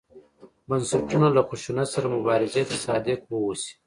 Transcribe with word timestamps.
بنسټونه 0.67 1.27
له 1.35 1.41
خشونت 1.47 1.87
سره 1.95 2.07
مبارزې 2.15 2.63
ته 2.69 2.75
صادق 2.85 3.19
واوسي. 3.25 3.73